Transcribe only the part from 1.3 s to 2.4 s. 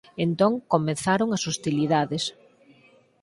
as hostilidades.